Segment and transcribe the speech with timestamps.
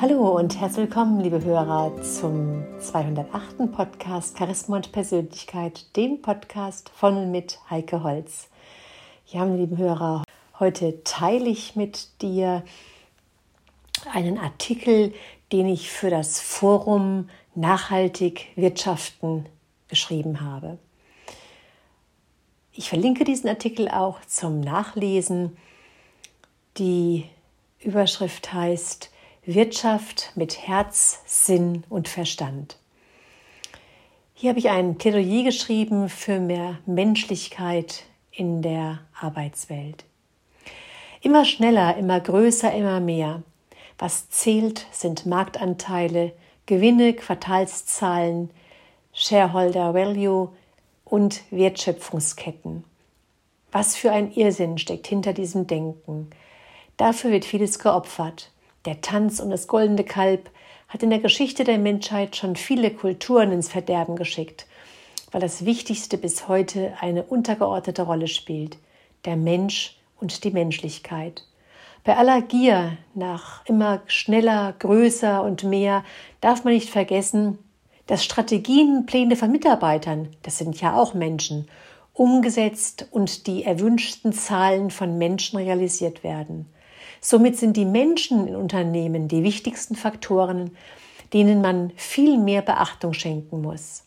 [0.00, 3.72] Hallo und herzlich willkommen, liebe Hörer, zum 208.
[3.72, 8.46] Podcast Charisma und Persönlichkeit, dem Podcast von und mit Heike Holz.
[9.26, 10.22] Ja, meine lieben Hörer,
[10.60, 12.62] heute teile ich mit dir
[14.12, 15.12] einen Artikel,
[15.50, 19.46] den ich für das Forum Nachhaltig Wirtschaften
[19.88, 20.78] geschrieben habe.
[22.72, 25.56] Ich verlinke diesen Artikel auch zum Nachlesen.
[26.76, 27.24] Die
[27.80, 29.10] Überschrift heißt
[29.48, 32.76] Wirtschaft mit Herz, Sinn und Verstand.
[34.34, 40.04] Hier habe ich ein Plädoyer geschrieben für mehr Menschlichkeit in der Arbeitswelt.
[41.22, 43.42] Immer schneller, immer größer, immer mehr.
[43.96, 46.32] Was zählt, sind Marktanteile,
[46.66, 48.50] Gewinne, Quartalszahlen,
[49.14, 50.50] Shareholder Value
[51.06, 52.84] und Wertschöpfungsketten.
[53.72, 56.28] Was für ein Irrsinn steckt hinter diesem Denken.
[56.98, 58.52] Dafür wird vieles geopfert.
[58.88, 60.48] Der Tanz um das goldene Kalb
[60.88, 64.64] hat in der Geschichte der Menschheit schon viele Kulturen ins Verderben geschickt,
[65.30, 68.78] weil das Wichtigste bis heute eine untergeordnete Rolle spielt,
[69.26, 71.44] der Mensch und die Menschlichkeit.
[72.02, 76.02] Bei aller Gier nach immer schneller, größer und mehr
[76.40, 77.58] darf man nicht vergessen,
[78.06, 81.68] dass Strategien, Pläne von Mitarbeitern, das sind ja auch Menschen,
[82.14, 86.72] umgesetzt und die erwünschten Zahlen von Menschen realisiert werden.
[87.20, 90.76] Somit sind die Menschen in Unternehmen die wichtigsten Faktoren,
[91.32, 94.04] denen man viel mehr Beachtung schenken muss.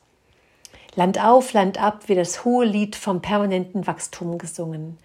[0.96, 4.98] Land auf, Land ab wird das hohe Lied vom permanenten Wachstum gesungen.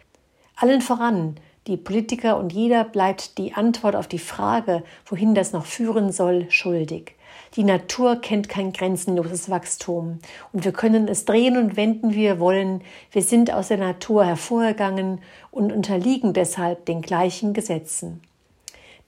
[0.57, 1.37] Allen voran,
[1.67, 6.47] die Politiker und jeder bleibt die Antwort auf die Frage, wohin das noch führen soll,
[6.51, 7.15] schuldig.
[7.57, 10.19] Die Natur kennt kein grenzenloses Wachstum
[10.53, 12.83] und wir können es drehen und wenden, wie wir wollen.
[13.11, 18.21] Wir sind aus der Natur hervorgegangen und unterliegen deshalb den gleichen Gesetzen.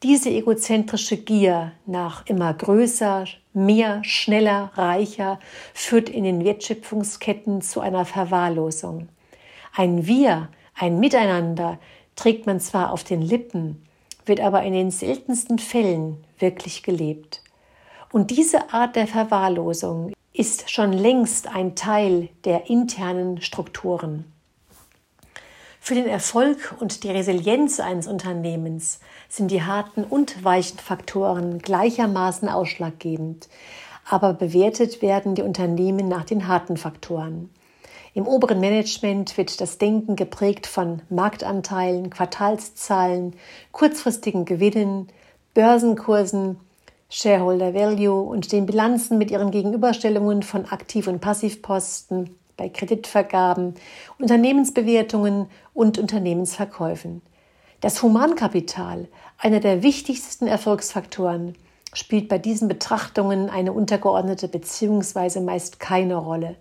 [0.02, 5.40] Diese egozentrische Gier nach immer größer, mehr, schneller, reicher
[5.74, 9.08] führt in den Wertschöpfungsketten zu einer Verwahrlosung.
[9.74, 11.78] Ein Wir, ein Miteinander
[12.18, 13.80] trägt man zwar auf den Lippen,
[14.26, 17.42] wird aber in den seltensten Fällen wirklich gelebt.
[18.10, 24.24] Und diese Art der Verwahrlosung ist schon längst ein Teil der internen Strukturen.
[25.80, 28.98] Für den Erfolg und die Resilienz eines Unternehmens
[29.28, 33.48] sind die harten und weichen Faktoren gleichermaßen ausschlaggebend,
[34.04, 37.48] aber bewertet werden die Unternehmen nach den harten Faktoren.
[38.14, 43.34] Im oberen Management wird das Denken geprägt von Marktanteilen, Quartalszahlen,
[43.72, 45.08] kurzfristigen Gewinnen,
[45.54, 46.58] Börsenkursen,
[47.10, 53.74] Shareholder Value und den Bilanzen mit ihren Gegenüberstellungen von Aktiv- und Passivposten bei Kreditvergaben,
[54.18, 57.22] Unternehmensbewertungen und Unternehmensverkäufen.
[57.80, 59.08] Das Humankapital,
[59.38, 61.54] einer der wichtigsten Erfolgsfaktoren,
[61.94, 65.40] spielt bei diesen Betrachtungen eine untergeordnete bzw.
[65.40, 66.56] meist keine Rolle.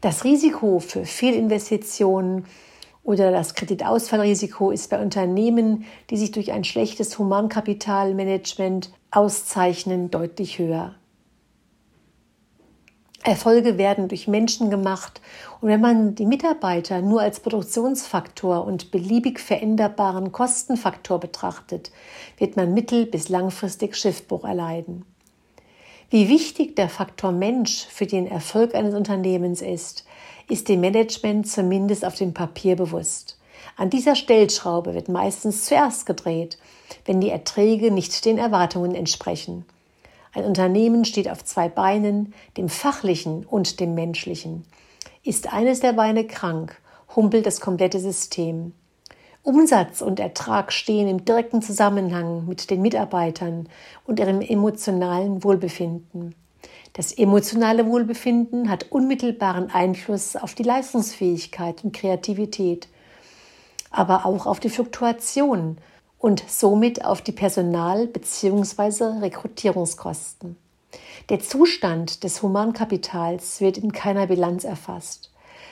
[0.00, 2.44] Das Risiko für Fehlinvestitionen
[3.02, 10.94] oder das Kreditausfallrisiko ist bei Unternehmen, die sich durch ein schlechtes Humankapitalmanagement auszeichnen, deutlich höher.
[13.24, 15.20] Erfolge werden durch Menschen gemacht
[15.60, 21.90] und wenn man die Mitarbeiter nur als Produktionsfaktor und beliebig veränderbaren Kostenfaktor betrachtet,
[22.36, 25.04] wird man mittel- bis langfristig Schiffbruch erleiden.
[26.10, 30.06] Wie wichtig der Faktor Mensch für den Erfolg eines Unternehmens ist,
[30.48, 33.38] ist dem Management zumindest auf dem Papier bewusst.
[33.76, 36.56] An dieser Stellschraube wird meistens zuerst gedreht,
[37.04, 39.66] wenn die Erträge nicht den Erwartungen entsprechen.
[40.32, 44.64] Ein Unternehmen steht auf zwei Beinen, dem fachlichen und dem menschlichen.
[45.24, 46.80] Ist eines der Beine krank,
[47.16, 48.72] humpelt das komplette System.
[49.48, 53.66] Umsatz und Ertrag stehen im direkten Zusammenhang mit den Mitarbeitern
[54.04, 56.34] und ihrem emotionalen Wohlbefinden.
[56.92, 62.88] Das emotionale Wohlbefinden hat unmittelbaren Einfluss auf die Leistungsfähigkeit und Kreativität,
[63.90, 65.78] aber auch auf die Fluktuation
[66.18, 69.20] und somit auf die Personal- bzw.
[69.22, 70.56] Rekrutierungskosten.
[71.30, 75.30] Der Zustand des Humankapitals wird in keiner Bilanz erfasst.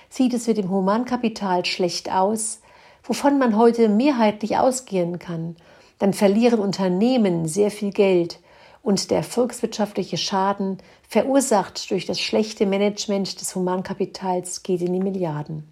[0.09, 2.61] Sieht es mit dem Humankapital schlecht aus,
[3.07, 5.57] wovon man heute mehrheitlich ausgehen kann,
[5.99, 8.41] dann verlieren Unternehmen sehr viel Geld,
[8.87, 15.69] und der volkswirtschaftliche Schaden, verursacht durch das schlechte Management des Humankapitals, geht in die Milliarden.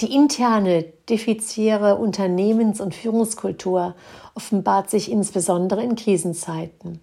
[0.00, 3.94] Die interne, defizitäre Unternehmens- und Führungskultur
[4.34, 6.98] offenbart sich insbesondere in Krisenzeiten.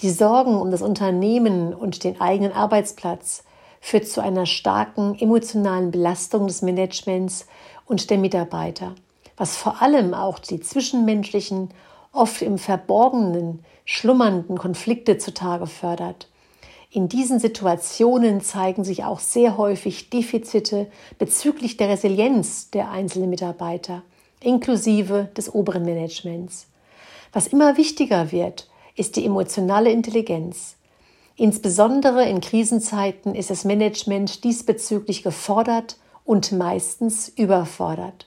[0.00, 3.42] Die Sorgen um das Unternehmen und den eigenen Arbeitsplatz
[3.80, 7.46] führt zu einer starken emotionalen Belastung des Managements
[7.88, 8.94] und der Mitarbeiter,
[9.36, 11.70] was vor allem auch die zwischenmenschlichen
[12.12, 16.28] oft im Verborgenen schlummernden Konflikte zutage fördert.
[16.90, 20.86] In diesen Situationen zeigen sich auch sehr häufig Defizite
[21.18, 24.02] bezüglich der Resilienz der einzelnen Mitarbeiter,
[24.40, 26.66] inklusive des oberen Managements.
[27.32, 30.76] Was immer wichtiger wird, ist die emotionale Intelligenz.
[31.36, 35.96] Insbesondere in Krisenzeiten ist das Management diesbezüglich gefordert
[36.28, 38.26] und meistens überfordert.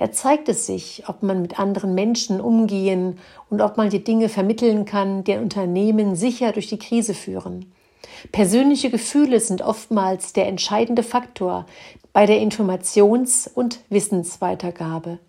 [0.00, 4.28] Da zeigt es sich, ob man mit anderen Menschen umgehen und ob man die Dinge
[4.28, 7.72] vermitteln kann, die Unternehmen sicher durch die Krise führen.
[8.32, 11.66] Persönliche Gefühle sind oftmals der entscheidende Faktor
[12.12, 15.20] bei der Informations- und Wissensweitergabe.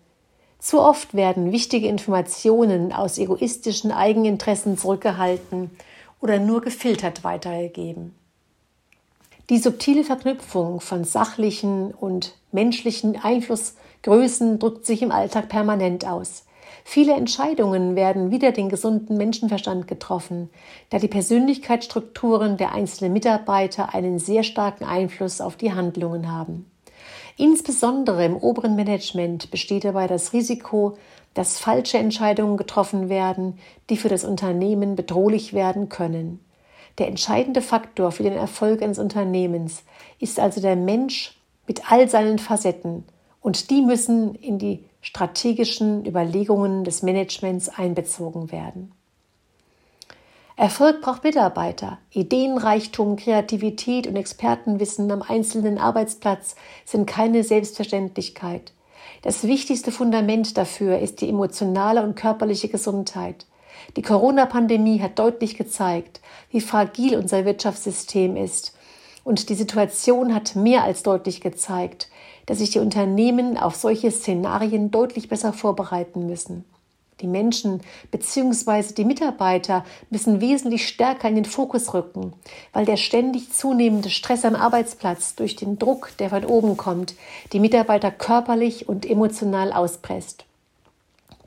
[0.58, 5.70] Zu oft werden wichtige Informationen aus egoistischen Eigeninteressen zurückgehalten
[6.20, 8.16] oder nur gefiltert weitergegeben.
[9.50, 16.44] Die subtile Verknüpfung von sachlichen und menschlichen Einflussgrößen drückt sich im Alltag permanent aus.
[16.84, 20.50] Viele Entscheidungen werden wider den gesunden Menschenverstand getroffen,
[20.90, 26.70] da die Persönlichkeitsstrukturen der einzelnen Mitarbeiter einen sehr starken Einfluss auf die Handlungen haben.
[27.36, 30.96] Insbesondere im oberen Management besteht dabei das Risiko,
[31.34, 33.58] dass falsche Entscheidungen getroffen werden,
[33.88, 36.38] die für das Unternehmen bedrohlich werden können.
[36.98, 39.82] Der entscheidende Faktor für den Erfolg eines Unternehmens
[40.18, 43.04] ist also der Mensch mit all seinen Facetten,
[43.40, 48.92] und die müssen in die strategischen Überlegungen des Managements einbezogen werden.
[50.56, 51.96] Erfolg braucht Mitarbeiter.
[52.10, 56.54] Ideenreichtum, Kreativität und Expertenwissen am einzelnen Arbeitsplatz
[56.84, 58.74] sind keine Selbstverständlichkeit.
[59.22, 63.46] Das wichtigste Fundament dafür ist die emotionale und körperliche Gesundheit.
[63.96, 68.74] Die Corona-Pandemie hat deutlich gezeigt, wie fragil unser Wirtschaftssystem ist.
[69.24, 72.08] Und die Situation hat mehr als deutlich gezeigt,
[72.46, 76.64] dass sich die Unternehmen auf solche Szenarien deutlich besser vorbereiten müssen.
[77.20, 78.94] Die Menschen bzw.
[78.94, 82.32] die Mitarbeiter müssen wesentlich stärker in den Fokus rücken,
[82.72, 87.14] weil der ständig zunehmende Stress am Arbeitsplatz durch den Druck, der von oben kommt,
[87.52, 90.46] die Mitarbeiter körperlich und emotional auspresst.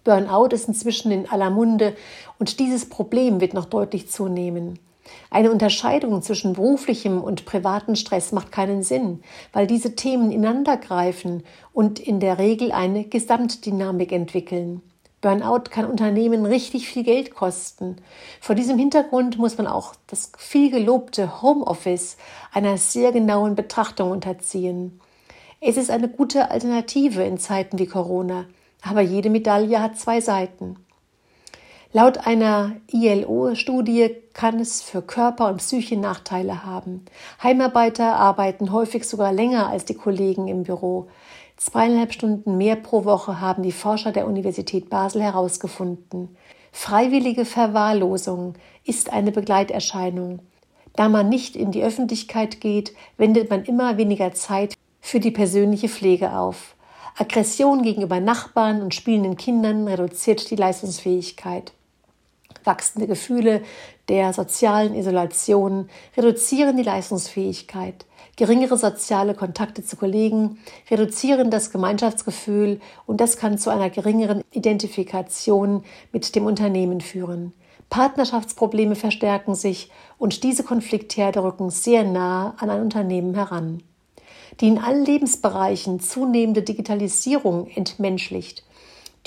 [0.03, 1.95] Burnout ist inzwischen in aller Munde
[2.39, 4.79] und dieses Problem wird noch deutlich zunehmen.
[5.29, 9.21] Eine Unterscheidung zwischen beruflichem und privatem Stress macht keinen Sinn,
[9.51, 14.81] weil diese Themen ineinandergreifen und in der Regel eine Gesamtdynamik entwickeln.
[15.21, 17.95] Burnout kann Unternehmen richtig viel Geld kosten.
[18.41, 22.17] Vor diesem Hintergrund muss man auch das viel gelobte Homeoffice
[22.51, 24.99] einer sehr genauen Betrachtung unterziehen.
[25.61, 28.45] Es ist eine gute Alternative in Zeiten wie Corona,
[28.83, 30.77] aber jede Medaille hat zwei Seiten.
[31.95, 37.05] Laut einer ILO-Studie kann es für Körper und Psyche Nachteile haben.
[37.41, 41.07] Heimarbeiter arbeiten häufig sogar länger als die Kollegen im Büro.
[41.55, 46.35] Zweieinhalb Stunden mehr pro Woche haben die Forscher der Universität Basel herausgefunden.
[46.71, 50.39] Freiwillige Verwahrlosung ist eine Begleiterscheinung.
[50.95, 55.89] Da man nicht in die Öffentlichkeit geht, wendet man immer weniger Zeit für die persönliche
[55.89, 56.75] Pflege auf.
[57.15, 61.73] Aggression gegenüber Nachbarn und spielenden Kindern reduziert die Leistungsfähigkeit.
[62.63, 63.61] Wachsende Gefühle
[64.09, 68.05] der sozialen Isolation reduzieren die Leistungsfähigkeit.
[68.35, 70.57] Geringere soziale Kontakte zu Kollegen
[70.89, 77.53] reduzieren das Gemeinschaftsgefühl und das kann zu einer geringeren Identifikation mit dem Unternehmen führen.
[77.91, 83.83] Partnerschaftsprobleme verstärken sich und diese Konfliktherde rücken sehr nah an ein Unternehmen heran.
[84.59, 88.63] Die in allen Lebensbereichen zunehmende Digitalisierung entmenschlicht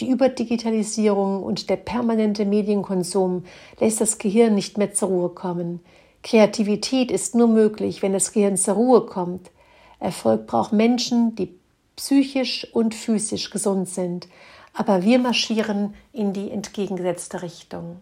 [0.01, 3.45] die Überdigitalisierung und der permanente Medienkonsum
[3.81, 5.81] lässt das Gehirn nicht mehr zur Ruhe kommen.
[6.23, 9.51] Kreativität ist nur möglich, wenn das Gehirn zur Ruhe kommt.
[9.99, 11.55] Erfolg braucht Menschen, die
[11.97, 14.29] psychisch und physisch gesund sind.
[14.75, 18.01] Aber wir marschieren in die entgegengesetzte Richtung.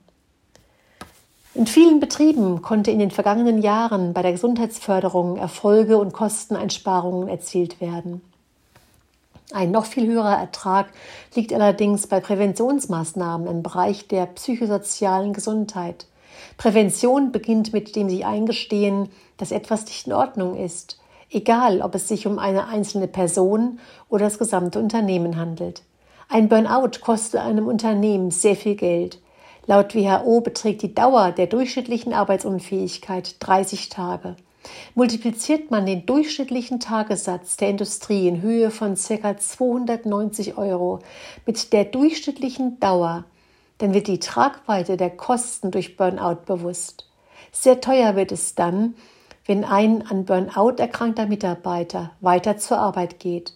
[1.54, 7.80] In vielen Betrieben konnte in den vergangenen Jahren bei der Gesundheitsförderung Erfolge und Kosteneinsparungen erzielt
[7.80, 8.22] werden.
[9.52, 10.88] Ein noch viel höherer Ertrag
[11.36, 16.06] liegt allerdings bei Präventionsmaßnahmen im Bereich der psychosozialen Gesundheit.
[16.56, 20.98] Prävention beginnt mit dem sich eingestehen, dass etwas nicht in Ordnung ist,
[21.30, 25.82] egal ob es sich um eine einzelne Person oder das gesamte Unternehmen handelt.
[26.28, 29.20] Ein Burnout kostet einem Unternehmen sehr viel Geld.
[29.66, 34.36] Laut WHO beträgt die Dauer der durchschnittlichen Arbeitsunfähigkeit 30 Tage.
[34.94, 39.36] Multipliziert man den durchschnittlichen Tagessatz der Industrie in Höhe von ca.
[39.36, 41.00] 290 Euro
[41.46, 43.24] mit der durchschnittlichen Dauer,
[43.78, 47.06] dann wird die Tragweite der Kosten durch Burnout bewusst.
[47.52, 48.94] Sehr teuer wird es dann,
[49.46, 53.52] wenn ein an Burnout erkrankter Mitarbeiter weiter zur Arbeit geht.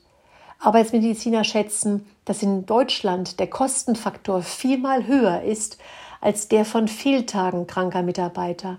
[0.61, 5.79] Arbeitsmediziner schätzen, dass in Deutschland der Kostenfaktor viermal höher ist
[6.21, 8.77] als der von Fehltagen kranker Mitarbeiter.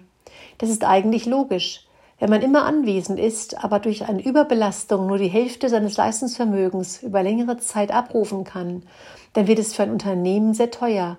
[0.57, 1.85] Das ist eigentlich logisch.
[2.19, 7.23] Wenn man immer anwesend ist, aber durch eine Überbelastung nur die Hälfte seines Leistungsvermögens über
[7.23, 8.83] längere Zeit abrufen kann,
[9.31, 11.17] dann wird es für ein Unternehmen sehr teuer.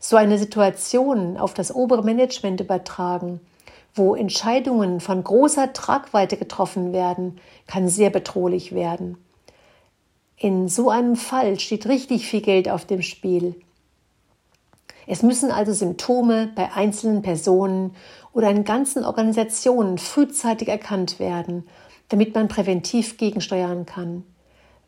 [0.00, 3.40] So eine Situation auf das obere Management übertragen,
[3.94, 7.38] wo Entscheidungen von großer Tragweite getroffen werden,
[7.68, 9.16] kann sehr bedrohlich werden.
[10.42, 13.56] In so einem Fall steht richtig viel Geld auf dem Spiel.
[15.06, 17.94] Es müssen also Symptome bei einzelnen Personen
[18.32, 21.68] oder in ganzen Organisationen frühzeitig erkannt werden,
[22.08, 24.24] damit man präventiv gegensteuern kann.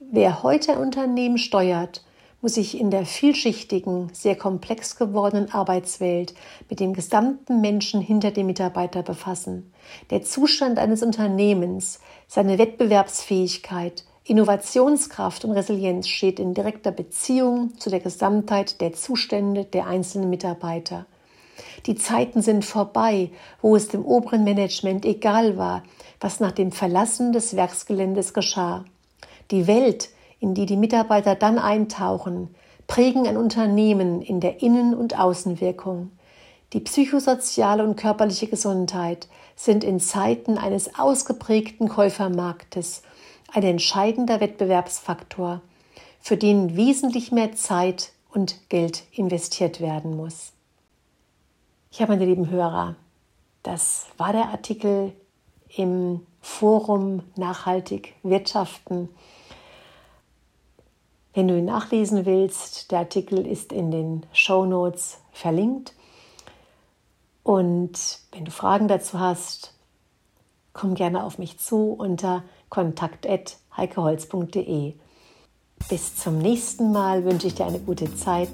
[0.00, 2.02] Wer heute ein Unternehmen steuert,
[2.40, 6.32] muss sich in der vielschichtigen, sehr komplex gewordenen Arbeitswelt
[6.71, 9.71] mit dem gesamten Menschen hinter dem Mitarbeiter befassen.
[10.09, 17.99] Der Zustand eines Unternehmens, seine Wettbewerbsfähigkeit, Innovationskraft und Resilienz steht in direkter Beziehung zu der
[17.99, 21.07] Gesamtheit der Zustände der einzelnen Mitarbeiter.
[21.87, 25.83] Die Zeiten sind vorbei, wo es dem oberen Management egal war,
[26.21, 28.85] was nach dem Verlassen des Werksgeländes geschah.
[29.50, 32.55] Die Welt, in die die Mitarbeiter dann eintauchen,
[32.87, 36.12] prägen ein Unternehmen in der Innen- und Außenwirkung.
[36.73, 43.02] Die psychosoziale und körperliche Gesundheit sind in Zeiten eines ausgeprägten Käufermarktes
[43.52, 45.61] ein entscheidender Wettbewerbsfaktor,
[46.21, 50.52] für den wesentlich mehr Zeit und Geld investiert werden muss.
[51.92, 52.97] Ja, meine lieben Hörer,
[53.62, 55.12] das war der Artikel
[55.76, 59.09] im Forum Nachhaltig Wirtschaften.
[61.35, 65.94] Wenn du ihn nachlesen willst, der Artikel ist in den Show Notes verlinkt.
[67.42, 69.75] Und wenn du Fragen dazu hast,
[70.73, 72.42] komm gerne auf mich zu unter
[72.73, 74.95] kontakt.heikeholz.de.
[75.91, 78.49] Bis zum nächsten Mal wünsche ich dir eine gute Zeit.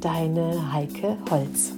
[0.00, 1.74] Deine Heike Holz.